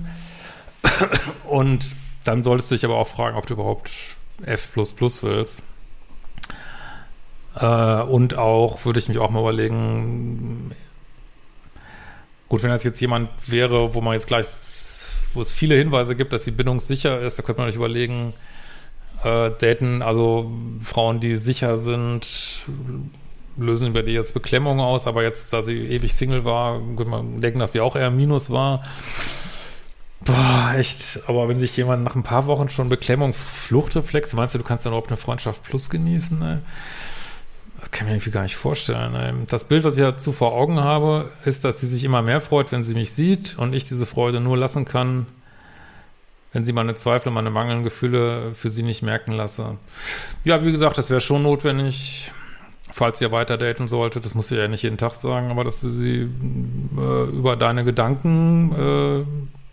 Und 1.48 1.96
dann 2.24 2.44
solltest 2.44 2.72
du 2.72 2.76
dich 2.76 2.86
aber 2.86 2.98
auch 2.98 3.08
fragen, 3.08 3.38
ob 3.38 3.46
du 3.46 3.54
überhaupt 3.54 3.92
F 4.44 4.70
willst. 4.76 5.64
Äh, 7.56 8.02
und 8.02 8.36
auch, 8.36 8.86
würde 8.86 9.00
ich 9.00 9.08
mich 9.08 9.20
auch 9.20 9.30
mal 9.30 9.42
überlegen, 9.42 10.72
gut, 12.50 12.64
wenn 12.64 12.72
das 12.72 12.84
jetzt 12.84 13.00
jemand 13.00 13.30
wäre, 13.48 13.94
wo 13.94 14.02
man 14.02 14.14
jetzt 14.14 14.28
gleich, 14.28 14.48
wo 15.34 15.42
es 15.42 15.54
viele 15.54 15.76
Hinweise 15.76 16.16
gibt, 16.16 16.34
dass 16.34 16.46
sie 16.46 16.52
bindungssicher 16.52 17.20
ist, 17.20 17.38
da 17.38 17.44
könnte 17.44 17.62
man 17.62 17.70
sich 17.70 17.78
überlegen, 17.78 18.34
äh, 19.24 19.52
daten, 19.60 20.02
also 20.02 20.52
Frauen, 20.84 21.20
die 21.20 21.38
sicher 21.38 21.78
sind, 21.78 22.66
lösen 23.58 23.90
über 23.90 24.04
die 24.04 24.14
jetzt 24.14 24.34
Beklemmung 24.34 24.80
aus, 24.80 25.08
aber 25.08 25.24
jetzt, 25.24 25.54
da 25.54 25.62
sie 25.62 25.78
ewig 25.78 26.14
Single 26.14 26.46
war, 26.46 26.80
könnte 26.80 27.06
man 27.06 27.40
denken, 27.40 27.60
dass 27.60 27.72
sie 27.72 27.82
auch 27.82 27.96
eher 27.96 28.12
Minus 28.12 28.50
war. 28.50 28.84
Boah, 30.26 30.74
echt. 30.78 31.22
Aber 31.28 31.50
wenn 31.50 31.60
sich 31.60 31.76
jemand 31.76 32.04
nach 32.04 32.16
ein 32.16 32.24
paar 32.24 32.46
Wochen 32.48 32.70
schon 32.70 32.90
Beklemmung, 32.90 33.34
Fluchtreflex, 33.34 34.34
meinst 34.34 34.54
du, 34.54 34.60
du 34.60 34.64
kannst 34.64 34.86
dann 34.86 34.92
überhaupt 34.94 35.10
eine 35.10 35.18
Freundschaft 35.18 35.64
plus 35.64 35.90
genießen? 35.90 36.40
Ne? 36.40 36.62
Das 37.80 37.92
kann 37.92 38.08
ich 38.08 38.12
mir 38.12 38.16
irgendwie 38.16 38.32
gar 38.32 38.44
nicht 38.44 38.56
vorstellen. 38.56 39.46
Das 39.50 39.66
Bild, 39.66 39.84
was 39.84 39.98
ich 39.98 40.02
dazu 40.02 40.32
vor 40.32 40.54
Augen 40.54 40.80
habe, 40.80 41.30
ist, 41.44 41.66
dass 41.66 41.82
sie 41.82 41.88
sich 41.88 42.06
immer 42.06 42.22
mehr 42.22 42.40
freut, 42.40 42.72
wenn 42.72 42.84
sie 42.84 42.94
mich 42.94 43.12
sieht 43.12 43.58
und 43.58 43.74
ich 43.74 43.84
diese 43.84 44.06
Freude 44.06 44.40
nur 44.40 44.58
lassen 44.58 44.86
kann, 44.86 45.26
wenn 46.54 46.64
sie 46.64 46.72
meine 46.72 46.96
Zweifel 46.96 47.30
und 47.30 47.34
meine 47.34 47.50
mangelnden 47.50 47.84
Gefühle 47.84 48.54
für 48.54 48.70
sie 48.70 48.84
nicht 48.84 49.02
merken 49.02 49.34
lasse. 49.34 49.78
Ja, 50.46 50.64
wie 50.64 50.72
gesagt, 50.72 50.98
das 50.98 51.10
wäre 51.10 51.20
schon 51.20 51.44
notwendig, 51.44 52.32
falls 52.92 53.20
ihr 53.20 53.32
weiter 53.32 53.58
daten 53.58 53.88
sollte. 53.88 54.22
Das 54.22 54.36
muss 54.36 54.52
ich 54.52 54.58
ja 54.58 54.68
nicht 54.68 54.84
jeden 54.84 54.98
Tag 54.98 55.16
sagen, 55.16 55.50
aber 55.50 55.64
dass 55.64 55.82
du 55.82 55.90
sie 55.90 56.30
äh, 56.98 57.24
über 57.30 57.56
deine 57.56 57.84
Gedanken 57.84 58.72
äh, 58.72 59.26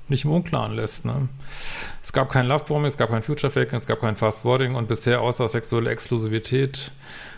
nicht 0.08 0.24
im 0.24 0.32
Unklaren 0.32 0.74
lässt. 0.74 1.04
Ne? 1.04 1.28
Es 2.02 2.12
gab 2.12 2.30
kein 2.30 2.46
Lovebombing, 2.46 2.86
es 2.86 2.96
gab 2.96 3.10
kein 3.10 3.22
Future 3.22 3.52
Faking, 3.52 3.78
es 3.78 3.86
gab 3.86 4.00
kein 4.00 4.16
Fast 4.16 4.44
Wording 4.44 4.74
und 4.74 4.88
bisher 4.88 5.20
außer 5.20 5.48
sexuelle 5.48 5.90
Exklusivität 5.90 6.90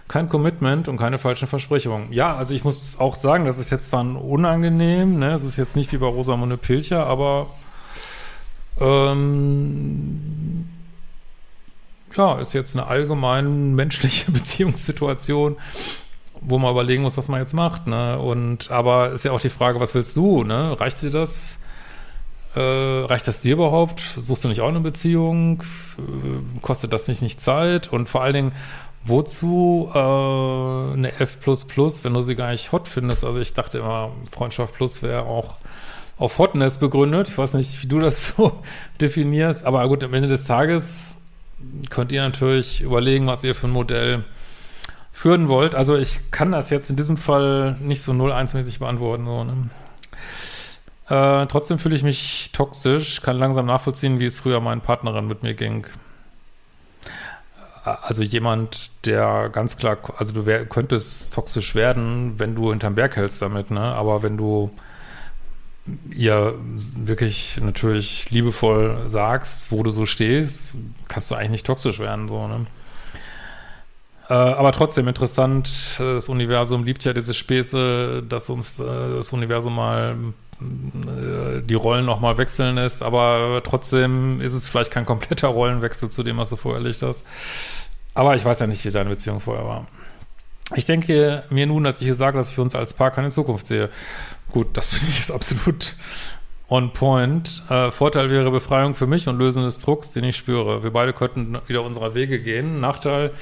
kein 0.09 0.29
Commitment 0.29 0.89
und 0.89 0.99
keine 0.99 1.19
falschen 1.19 1.49
Versprechungen. 1.49 2.13
Ja, 2.13 2.37
also 2.37 2.55
ich 2.55 2.65
muss 2.65 2.99
auch 2.99 3.15
sagen, 3.15 3.45
das 3.45 3.59
ist 3.59 3.71
jetzt 3.71 3.91
zwar 3.91 4.03
unangenehm, 4.03 5.19
ne? 5.19 5.33
es 5.33 5.45
ist 5.45 5.57
jetzt 5.57 5.77
nicht 5.77 5.93
wie 5.93 5.97
bei 5.97 6.07
Rosamunde 6.07 6.57
Pilcher, 6.57 7.07
aber 7.07 7.47
ähm, 8.81 10.69
ja, 12.17 12.39
ist 12.39 12.53
jetzt 12.53 12.77
eine 12.77 12.87
allgemein 12.87 13.75
menschliche 13.75 14.31
Beziehungssituation, 14.33 15.57
wo 16.41 16.59
man 16.59 16.73
überlegen 16.73 17.03
muss, 17.03 17.17
was 17.17 17.29
man 17.29 17.41
jetzt 17.41 17.55
macht, 17.55 17.87
ne? 17.87 18.19
Und 18.19 18.71
aber 18.71 19.13
ist 19.13 19.25
ja 19.25 19.33
auch 19.33 19.41
die 19.41 19.49
Frage, 19.49 19.81
was 19.81 19.95
willst 19.95 20.17
du, 20.17 20.45
ne? 20.45 20.79
Reicht 20.79 21.03
dir 21.03 21.11
das? 21.11 21.59
Äh, 22.55 22.61
reicht 22.61 23.29
das 23.29 23.41
dir 23.41 23.55
überhaupt? 23.55 24.01
Suchst 24.21 24.45
du 24.45 24.49
nicht 24.49 24.61
auch 24.61 24.69
eine 24.69 24.81
Beziehung? 24.81 25.63
Äh, 25.99 26.61
kostet 26.61 26.93
das 26.93 27.09
nicht 27.09 27.23
nicht 27.23 27.41
Zeit? 27.41 27.93
Und 27.93 28.09
vor 28.09 28.23
allen 28.23 28.35
Dingen, 28.35 28.53
Wozu 29.05 29.91
äh, 29.93 29.99
eine 29.99 31.13
F++, 31.19 31.39
wenn 31.45 32.15
du 32.15 32.21
sie 32.21 32.37
gar 32.37 32.53
nicht 32.53 32.71
hot 32.71 32.87
findest? 32.87 33.25
Also 33.25 33.41
ich 33.41 33.53
dachte 33.53 33.79
immer, 33.79 34.13
Freundschaft 34.31 34.75
Plus 34.75 35.03
wäre 35.03 35.23
auch 35.23 35.57
auf 36.23 36.39
Hotness 36.39 36.79
begründet. 36.79 37.29
Ich 37.29 37.37
weiß 37.37 37.55
nicht, 37.55 37.83
wie 37.83 37.89
du 37.89 38.01
das 38.01 38.29
so 38.37 38.63
definierst, 39.01 39.65
aber 39.67 39.87
gut, 39.89 40.05
am 40.05 40.15
Ende 40.15 40.29
des 40.29 40.45
Tages 40.45 41.19
könnt 41.91 42.13
ihr 42.13 42.23
natürlich 42.23 42.81
überlegen, 42.81 43.27
was 43.27 43.45
ihr 43.45 43.55
für 43.55 43.69
ein 43.69 43.73
Modell 43.73 44.25
führen 45.13 45.49
wollt. 45.49 45.75
Also 45.75 45.97
ich 45.97 46.31
kann 46.31 46.53
das 46.53 46.71
jetzt 46.71 46.91
in 46.91 46.97
diesem 46.97 47.17
Fall 47.17 47.77
nicht 47.81 48.03
so 48.03 48.13
0-1-mäßig 48.13 48.79
beantworten. 48.79 49.27
So, 49.27 49.45
ne? 49.45 49.71
äh, 51.09 51.47
trotzdem 51.47 51.79
fühle 51.79 51.95
ich 51.95 52.03
mich 52.03 52.51
toxisch, 52.53 53.21
kann 53.21 53.37
langsam 53.37 53.67
nachvollziehen, 53.67 54.19
wie 54.19 54.27
es 54.27 54.39
früher 54.39 54.61
meinen 54.61 54.81
Partnerin 54.81 55.27
mit 55.27 55.43
mir 55.43 55.55
ging 55.55 55.87
also 57.85 58.23
jemand, 58.23 58.91
der 59.07 59.49
ganz 59.49 59.77
klar, 59.77 59.99
also 60.17 60.33
du 60.33 60.47
wär, 60.47 60.67
könntest 60.67 61.35
toxisch 61.35 61.75
werden, 61.75 62.39
wenn 62.39 62.55
du 62.55 62.71
hinterm 62.71 62.95
Berg 62.95 63.17
hältst 63.17 63.43
damit, 63.43 63.71
ne? 63.71 63.81
Aber 63.81 64.23
wenn 64.23 64.37
du 64.37 64.71
ihr 66.11 66.55
wirklich 66.97 67.61
natürlich 67.61 68.31
liebevoll 68.31 69.05
sagst, 69.09 69.71
wo 69.71 69.83
du 69.83 69.91
so 69.91 70.07
stehst, 70.07 70.73
kannst 71.09 71.31
du 71.31 71.35
eigentlich 71.35 71.51
nicht 71.51 71.67
toxisch 71.67 71.99
werden, 71.99 72.29
so, 72.29 72.47
ne? 72.47 72.67
Äh, 74.29 74.35
aber 74.35 74.73
trotzdem 74.73 75.09
interessant, 75.09 75.97
das 75.99 76.29
Universum 76.29 76.85
liebt 76.85 77.05
ja 77.05 77.13
diese 77.13 77.35
Späße, 77.35 78.23
dass 78.23 78.49
uns 78.49 78.79
äh, 78.79 78.85
das 79.17 79.33
Universum 79.33 79.75
mal 79.75 80.17
äh, 80.61 81.61
die 81.63 81.75
Rollen 81.75 82.07
nochmal 82.07 82.39
wechseln 82.39 82.77
lässt, 82.77 83.03
aber 83.03 83.61
trotzdem 83.65 84.41
ist 84.41 84.55
es 84.55 84.69
vielleicht 84.69 84.93
kein 84.93 85.07
kompletter 85.07 85.49
Rollenwechsel 85.49 86.09
zu 86.09 86.23
dem, 86.23 86.37
was 86.37 86.51
du 86.51 86.57
vorher 86.57 86.81
erlebt 86.81 87.03
hast. 87.03 87.27
Aber 88.15 88.37
ich 88.37 88.45
weiß 88.45 88.61
ja 88.61 88.67
nicht, 88.67 88.85
wie 88.85 88.91
deine 88.91 89.11
Beziehung 89.11 89.41
vorher 89.41 89.67
war. 89.67 89.87
Ich 90.75 90.85
denke 90.85 91.45
mir 91.51 91.67
nun, 91.67 91.85
dass 91.85 92.01
ich 92.01 92.07
hier 92.07 92.15
sage, 92.15 92.39
dass 92.39 92.51
ich 92.51 92.55
für 92.55 92.63
uns 92.63 92.75
als 92.75 92.95
Paar 92.95 93.11
keine 93.11 93.31
Zukunft 93.31 93.67
sehe. 93.67 93.91
Gut, 94.51 94.69
das 94.75 94.91
finde 94.91 95.11
ich 95.11 95.19
jetzt 95.19 95.33
absolut 95.33 95.95
on 96.69 96.93
point. 96.93 97.63
Äh, 97.69 97.91
Vorteil 97.91 98.31
wäre 98.31 98.51
Befreiung 98.51 98.95
für 98.95 99.07
mich 99.07 99.29
und 99.29 99.39
Lösen 99.39 99.63
des 99.63 99.81
Drucks, 99.81 100.11
den 100.11 100.25
ich 100.25 100.37
spüre. 100.37 100.83
Wir 100.83 100.91
beide 100.91 101.13
könnten 101.13 101.59
wieder 101.67 101.83
unserer 101.83 102.15
Wege 102.15 102.41
gehen. 102.41 102.81
Nachteil, 102.81 103.33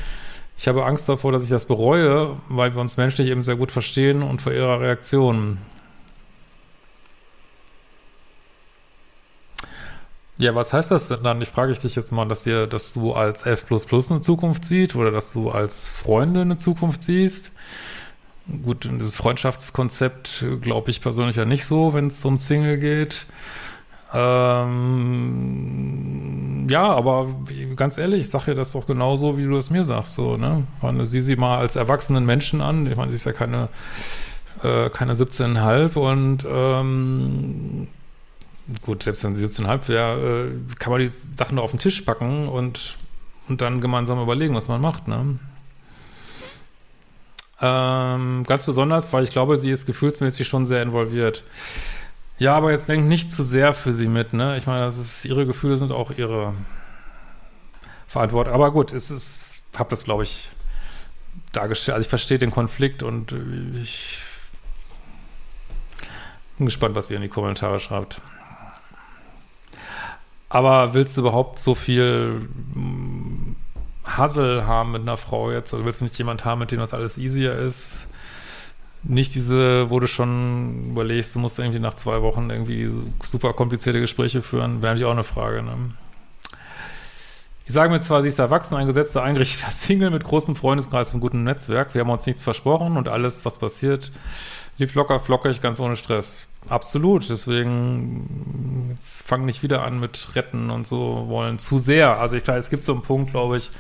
ich 0.59 0.69
habe 0.69 0.85
Angst 0.85 1.09
davor, 1.09 1.33
dass 1.33 1.45
ich 1.45 1.49
das 1.49 1.67
bereue, 1.67 2.37
weil 2.49 2.75
wir 2.75 2.81
uns 2.81 2.97
menschlich 2.97 3.29
eben 3.29 3.43
sehr 3.43 3.57
gut 3.57 3.73
verstehen 3.73 4.23
und 4.23 4.43
vor 4.43 4.53
ihrer 4.53 4.81
Reaktion. 4.81 5.59
Ja, 10.41 10.55
was 10.55 10.73
heißt 10.73 10.91
das 10.91 11.09
denn 11.09 11.23
dann? 11.23 11.43
Ich 11.43 11.51
frage 11.51 11.71
dich 11.71 11.81
dich 11.81 11.95
jetzt 11.97 12.13
mal, 12.13 12.27
dass 12.27 12.45
dir, 12.45 12.67
dass 12.67 12.95
du 12.95 13.13
als 13.13 13.45
F 13.45 13.67
eine 13.71 14.23
Zukunft 14.23 14.65
siehst 14.65 14.97
oder 14.97 15.11
dass 15.11 15.35
du 15.35 15.51
als 15.51 15.87
Freunde 15.87 16.41
eine 16.41 16.57
Zukunft 16.57 17.03
siehst. 17.03 17.53
Gut, 18.65 18.89
dieses 18.91 19.15
Freundschaftskonzept 19.17 20.47
glaube 20.63 20.91
ich 20.91 21.03
persönlich 21.03 21.37
ja 21.37 21.45
nicht 21.45 21.67
so, 21.67 21.93
wenn 21.93 22.07
es 22.07 22.25
um 22.25 22.39
Single 22.39 22.79
geht. 22.79 23.27
Ähm, 24.15 24.77
ja, 26.71 26.87
aber 26.87 27.27
ganz 27.77 27.99
ehrlich, 27.99 28.21
ich 28.21 28.31
sage 28.31 28.53
dir 28.53 28.55
das 28.55 28.73
doch 28.73 28.87
genauso, 28.87 29.37
wie 29.37 29.45
du 29.45 29.59
es 29.59 29.69
mir 29.69 29.85
sagst. 29.85 30.15
So, 30.15 30.39
ne? 30.39 30.67
meine, 30.81 31.05
sieh 31.05 31.21
sie 31.21 31.37
mal 31.37 31.59
als 31.59 31.77
erwachsenen 31.77 32.25
Menschen 32.25 32.63
an. 32.63 32.87
Ich 32.87 32.97
meine, 32.97 33.11
sie 33.11 33.17
ist 33.17 33.27
ja 33.27 33.33
keine, 33.33 33.69
äh, 34.63 34.89
keine 34.89 35.13
17,5 35.13 35.99
und 35.99 36.47
ähm, 36.51 37.89
gut, 38.83 39.03
selbst 39.03 39.25
wenn 39.25 39.35
sie 39.35 39.45
17,5 39.45 39.89
wäre, 39.89 40.49
äh, 40.49 40.75
kann 40.79 40.93
man 40.93 41.01
die 41.01 41.09
Sachen 41.09 41.57
da 41.57 41.63
auf 41.63 41.71
den 41.71 41.81
Tisch 41.81 42.01
packen 42.03 42.49
und, 42.49 42.97
und 43.49 43.61
dann 43.61 43.81
gemeinsam 43.81 44.21
überlegen, 44.21 44.55
was 44.55 44.69
man 44.69 44.81
macht, 44.81 45.09
ne? 45.09 45.39
Ähm, 47.63 48.45
ganz 48.47 48.65
besonders, 48.65 49.13
weil 49.13 49.25
ich 49.25 49.33
glaube, 49.33 49.59
sie 49.59 49.71
ist 49.71 49.85
gefühlsmäßig 49.85 50.49
schon 50.49 50.65
sehr 50.65 50.83
involviert. 50.83 51.45
Ja, 52.39 52.57
aber 52.57 52.71
jetzt 52.71 52.89
denkt 52.89 53.07
nicht 53.07 53.33
zu 53.33 53.43
sehr 53.43 53.75
für 53.75 53.93
sie 53.93 54.09
mit, 54.09 54.33
ne? 54.33 54.57
Ich 54.57 54.67
meine, 54.67 54.81
das 54.85 54.97
ist, 54.97 55.27
ihre 55.27 55.45
Gefühle 55.45 55.77
sind 55.77 55.93
auch 55.93 56.11
ihre 56.11 56.55
verantwortet. 58.09 58.53
Aber 58.53 58.73
gut, 58.73 58.93
es 58.93 59.11
ist, 59.11 59.63
habe 59.77 59.91
das, 59.91 60.05
glaube 60.05 60.23
ich, 60.23 60.49
dargestellt. 61.53 61.97
Also 61.97 62.07
ich 62.07 62.09
verstehe 62.09 62.39
den 62.39 62.51
Konflikt 62.51 63.03
und 63.03 63.35
ich 63.81 64.23
bin 66.57 66.67
gespannt, 66.67 66.95
was 66.95 67.11
ihr 67.11 67.17
in 67.17 67.23
die 67.23 67.29
Kommentare 67.29 67.79
schreibt. 67.79 68.21
Aber 70.51 70.95
willst 70.95 71.17
du 71.17 71.23
überhaupt 71.23 71.61
so 71.61 71.75
viel 71.77 72.49
Hassel 74.05 74.67
haben 74.67 74.93
mit 74.93 75.03
einer 75.03 75.17
Frau 75.17 75.51
jetzt? 75.51 75.73
Oder 75.73 75.85
willst 75.85 76.01
du 76.01 76.05
nicht 76.05 76.19
jemand 76.19 76.45
haben, 76.45 76.59
mit 76.59 76.73
dem 76.73 76.81
das 76.81 76.93
alles 76.93 77.17
easier 77.17 77.55
ist? 77.55 78.11
Nicht 79.05 79.35
diese, 79.35 79.89
wo 79.91 80.01
du 80.01 80.09
schon 80.09 80.91
überlegst, 80.91 81.35
du 81.35 81.39
musst 81.39 81.59
irgendwie 81.59 81.79
nach 81.79 81.95
zwei 81.95 82.21
Wochen 82.21 82.51
irgendwie 82.51 82.91
super 83.23 83.55
komplizierte 83.55 84.01
Gespräche 84.01 84.43
führen, 84.43 84.83
wäre 84.83 84.93
natürlich 84.93 85.07
auch 85.07 85.13
eine 85.13 85.23
Frage, 85.23 85.63
ne? 85.63 85.95
Ich 87.65 87.73
sage 87.73 87.91
mir 87.91 88.01
zwar, 88.01 88.21
sie 88.21 88.29
ist 88.29 88.41
erwachsen, 88.41 88.75
ein 88.75 88.89
gesetzter, 88.89 89.23
eingerichteter 89.23 89.71
Single 89.71 90.11
mit 90.11 90.25
großem 90.25 90.57
Freundeskreis 90.57 91.15
und 91.15 91.21
gutem 91.21 91.45
Netzwerk. 91.45 91.95
Wir 91.95 92.01
haben 92.01 92.11
uns 92.11 92.27
nichts 92.27 92.43
versprochen 92.43 92.97
und 92.97 93.09
alles, 93.09 93.45
was 93.45 93.59
passiert, 93.59 94.11
lief 94.77 94.95
locker 94.95 95.21
flockig, 95.21 95.63
ganz 95.63 95.79
ohne 95.79 95.95
Stress. 95.95 96.49
Absolut, 96.69 97.29
deswegen 97.29 98.91
jetzt 98.91 99.27
fang 99.27 99.45
nicht 99.45 99.63
wieder 99.63 99.83
an 99.83 99.99
mit 99.99 100.35
retten 100.35 100.71
und 100.71 100.87
so 100.87 101.25
wollen 101.29 101.59
zu 101.59 101.79
sehr. 101.79 102.19
Also 102.19 102.37
ich 102.37 102.45
glaube, 102.45 102.59
es 102.59 102.71
gibt 102.71 102.85
so 102.85 102.93
einen 102.93 103.03
Punkt, 103.03 103.33
glaube 103.33 103.57
ich, 103.57 103.71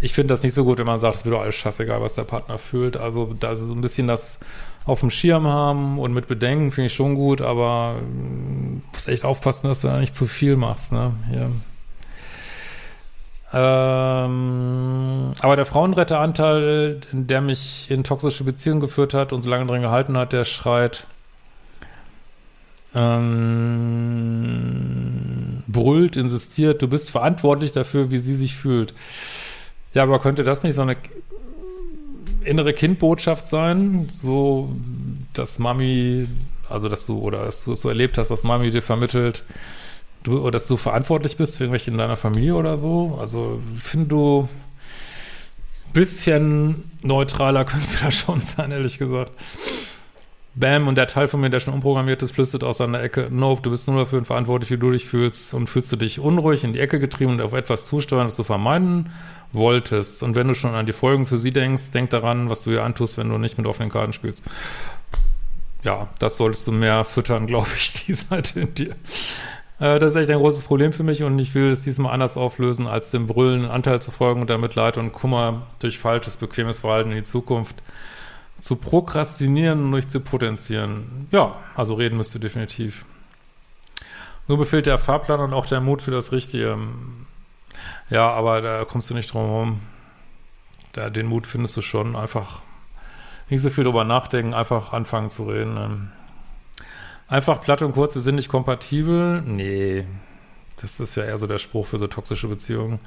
ich 0.00 0.12
finde 0.12 0.34
das 0.34 0.42
nicht 0.42 0.54
so 0.54 0.64
gut, 0.64 0.78
wenn 0.78 0.86
man 0.86 0.98
sagt, 0.98 1.16
es 1.16 1.24
wird 1.24 1.34
doch 1.34 1.40
alles 1.40 1.54
scheißegal, 1.54 2.00
was 2.02 2.14
der 2.14 2.24
Partner 2.24 2.58
fühlt. 2.58 2.96
Also 2.96 3.34
da 3.38 3.56
so 3.56 3.72
ein 3.72 3.80
bisschen 3.80 4.06
das 4.06 4.38
auf 4.84 5.00
dem 5.00 5.10
Schirm 5.10 5.46
haben 5.46 5.98
und 5.98 6.12
mit 6.12 6.28
Bedenken 6.28 6.70
finde 6.70 6.86
ich 6.86 6.94
schon 6.94 7.14
gut, 7.14 7.40
aber 7.40 7.94
mm, 7.94 8.82
musst 8.92 9.08
echt 9.08 9.24
aufpassen, 9.24 9.66
dass 9.68 9.80
du 9.80 9.88
da 9.88 9.98
nicht 9.98 10.14
zu 10.14 10.26
viel 10.26 10.56
machst, 10.56 10.92
ne? 10.92 11.12
Hier. 11.30 11.50
Ähm, 13.52 15.32
aber 15.40 15.56
der 15.56 15.66
Frauenretteranteil, 15.66 17.00
der 17.12 17.40
mich 17.40 17.90
in 17.90 18.04
toxische 18.04 18.44
Beziehungen 18.44 18.80
geführt 18.80 19.14
hat 19.14 19.32
und 19.32 19.42
so 19.42 19.50
lange 19.50 19.66
drin 19.66 19.82
gehalten 19.82 20.16
hat, 20.18 20.32
der 20.32 20.44
schreit, 20.44 21.06
ähm, 22.96 24.82
brüllt, 25.66 26.16
insistiert, 26.16 26.80
du 26.80 26.88
bist 26.88 27.10
verantwortlich 27.10 27.72
dafür, 27.72 28.10
wie 28.10 28.18
sie 28.18 28.34
sich 28.34 28.56
fühlt. 28.56 28.94
Ja, 29.92 30.02
aber 30.02 30.18
könnte 30.18 30.42
das 30.44 30.62
nicht 30.62 30.74
so 30.74 30.82
eine 30.82 30.96
innere 32.42 32.72
Kindbotschaft 32.72 33.48
sein? 33.48 34.08
So, 34.12 34.70
dass 35.34 35.58
Mami, 35.58 36.26
also 36.68 36.88
dass 36.88 37.04
du, 37.06 37.18
oder 37.18 37.44
dass 37.44 37.64
du 37.64 37.72
es 37.72 37.82
so 37.82 37.88
erlebt 37.88 38.16
hast, 38.16 38.30
dass 38.30 38.44
Mami 38.44 38.70
dir 38.70 38.82
vermittelt, 38.82 39.42
du, 40.22 40.38
oder 40.40 40.52
dass 40.52 40.66
du 40.66 40.78
verantwortlich 40.78 41.36
bist 41.36 41.58
für 41.58 41.64
irgendwelche 41.64 41.90
in 41.90 41.98
deiner 41.98 42.16
Familie 42.16 42.54
oder 42.54 42.78
so? 42.78 43.18
Also, 43.20 43.60
finde 43.78 44.06
du, 44.06 44.48
bisschen 45.92 46.90
neutraler 47.02 47.64
könntest 47.66 47.94
du 47.94 48.04
da 48.04 48.10
schon 48.10 48.40
sein, 48.40 48.70
ehrlich 48.70 48.98
gesagt. 48.98 49.32
Bam, 50.58 50.88
und 50.88 50.96
der 50.96 51.06
Teil 51.06 51.28
von 51.28 51.42
mir, 51.42 51.50
der 51.50 51.60
schon 51.60 51.74
umprogrammiert 51.74 52.22
ist, 52.22 52.32
flüstert 52.32 52.64
aus 52.64 52.78
seiner 52.78 53.02
Ecke, 53.02 53.28
nope, 53.30 53.60
du 53.60 53.70
bist 53.70 53.86
nur 53.88 53.98
dafür 53.98 54.24
verantwortlich, 54.24 54.70
wie 54.70 54.78
du 54.78 54.90
dich 54.90 55.04
fühlst 55.04 55.52
und 55.52 55.68
fühlst 55.68 55.92
du 55.92 55.96
dich 55.96 56.18
unruhig 56.18 56.64
in 56.64 56.72
die 56.72 56.80
Ecke 56.80 56.98
getrieben 56.98 57.32
und 57.32 57.40
auf 57.42 57.52
etwas 57.52 57.84
zusteuern, 57.84 58.26
das 58.26 58.36
du 58.36 58.42
vermeiden 58.42 59.10
wolltest. 59.52 60.22
Und 60.22 60.34
wenn 60.34 60.48
du 60.48 60.54
schon 60.54 60.74
an 60.74 60.86
die 60.86 60.94
Folgen 60.94 61.26
für 61.26 61.38
sie 61.38 61.52
denkst, 61.52 61.90
denk 61.90 62.08
daran, 62.08 62.48
was 62.48 62.62
du 62.62 62.70
ihr 62.70 62.82
antust, 62.82 63.18
wenn 63.18 63.28
du 63.28 63.36
nicht 63.36 63.58
mit 63.58 63.66
offenen 63.66 63.90
Karten 63.90 64.14
spielst. 64.14 64.44
Ja, 65.82 66.08
das 66.20 66.38
solltest 66.38 66.66
du 66.66 66.72
mehr 66.72 67.04
füttern, 67.04 67.46
glaube 67.46 67.68
ich, 67.76 68.06
die 68.06 68.14
Seite 68.14 68.60
in 68.60 68.72
dir. 68.72 68.96
Äh, 69.78 69.98
das 69.98 70.12
ist 70.12 70.16
echt 70.16 70.30
ein 70.30 70.38
großes 70.38 70.62
Problem 70.62 70.94
für 70.94 71.02
mich 71.02 71.22
und 71.22 71.38
ich 71.38 71.54
will 71.54 71.68
es 71.68 71.84
diesmal 71.84 72.14
anders 72.14 72.38
auflösen, 72.38 72.86
als 72.86 73.10
dem 73.10 73.26
Brüllen 73.26 73.66
Anteil 73.66 74.00
zu 74.00 74.10
folgen 74.10 74.40
und 74.40 74.48
damit 74.48 74.74
Leid 74.74 74.96
und 74.96 75.12
Kummer 75.12 75.66
durch 75.80 75.98
falsches, 75.98 76.38
bequemes 76.38 76.78
Verhalten 76.78 77.10
in 77.10 77.16
die 77.18 77.24
Zukunft 77.24 77.76
zu 78.66 78.74
prokrastinieren 78.74 79.78
und 79.84 79.90
nicht 79.92 80.10
zu 80.10 80.18
potenzieren. 80.18 81.28
Ja, 81.30 81.54
also 81.76 81.94
reden 81.94 82.16
müsst 82.16 82.34
ihr 82.34 82.40
definitiv. 82.40 83.04
Nur 84.48 84.58
befehlt 84.58 84.86
der 84.86 84.98
Fahrplan 84.98 85.38
und 85.38 85.54
auch 85.54 85.66
der 85.66 85.80
Mut 85.80 86.02
für 86.02 86.10
das 86.10 86.32
Richtige. 86.32 86.76
Ja, 88.10 88.28
aber 88.28 88.60
da 88.62 88.84
kommst 88.84 89.08
du 89.08 89.14
nicht 89.14 89.32
drum 89.32 89.46
herum. 89.46 89.80
Den 91.14 91.26
Mut 91.26 91.46
findest 91.46 91.76
du 91.76 91.82
schon. 91.82 92.16
Einfach 92.16 92.58
nicht 93.48 93.62
so 93.62 93.70
viel 93.70 93.84
drüber 93.84 94.02
nachdenken, 94.02 94.52
einfach 94.52 94.92
anfangen 94.92 95.30
zu 95.30 95.44
reden. 95.44 96.10
Einfach 97.28 97.60
platt 97.60 97.82
und 97.82 97.92
kurz, 97.92 98.16
wir 98.16 98.22
sind 98.22 98.34
nicht 98.34 98.48
kompatibel. 98.48 99.42
Nee, 99.42 100.06
das 100.80 100.98
ist 100.98 101.14
ja 101.14 101.22
eher 101.22 101.38
so 101.38 101.46
der 101.46 101.58
Spruch 101.58 101.86
für 101.86 101.98
so 101.98 102.08
toxische 102.08 102.48
Beziehungen. 102.48 102.98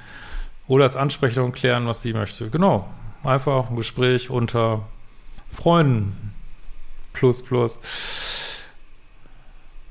Oder 0.68 0.84
das 0.84 0.96
Ansprechen 0.96 1.42
und 1.42 1.52
klären, 1.52 1.86
was 1.86 2.00
sie 2.00 2.14
möchte. 2.14 2.48
Genau. 2.48 2.88
Einfach 3.24 3.68
ein 3.68 3.76
Gespräch 3.76 4.30
unter 4.30 4.86
Freunden. 5.52 6.34
Plus, 7.12 7.42
plus. 7.42 7.80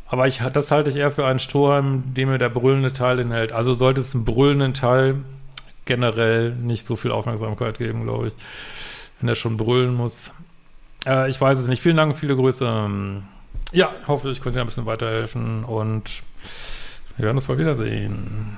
Aber 0.08 0.28
ich, 0.28 0.40
das 0.54 0.72
halte 0.72 0.90
ich 0.90 0.96
eher 0.96 1.12
für 1.12 1.26
einen 1.26 1.40
Strohhalm, 1.40 2.04
dem 2.14 2.30
mir 2.30 2.40
der 2.40 2.50
brüllende 2.50 2.94
Teil 2.94 3.20
enthält. 3.20 3.52
Also 3.52 3.74
sollte 3.74 4.02
es 4.02 4.16
einen 4.16 4.26
brüllenden 4.26 4.74
Teil 4.74 5.18
generell 5.86 6.52
nicht 6.54 6.86
so 6.86 6.96
viel 6.96 7.12
Aufmerksamkeit 7.12 7.78
geben, 7.78 8.04
glaube 8.04 8.30
ich. 8.30 8.34
Wenn 9.20 9.30
er 9.30 9.36
schon 9.36 9.58
brüllen 9.58 9.94
muss. 9.94 10.32
Äh, 11.06 11.30
ich 11.30 11.40
weiß 11.40 11.60
es 11.60 11.68
nicht. 11.68 11.82
Vielen 11.82 11.98
Dank, 11.98 12.18
viele 12.18 12.36
Grüße. 12.36 13.22
Ja, 13.72 13.92
hoffe, 14.08 14.30
ich 14.30 14.42
konnte 14.42 14.58
dir 14.58 14.62
ein 14.62 14.68
bisschen 14.68 14.86
weiterhelfen 14.88 15.64
und 15.64 16.24
wir 17.18 17.26
werden 17.26 17.38
uns 17.38 17.48
mal 17.48 17.58
wiedersehen. 17.58 18.58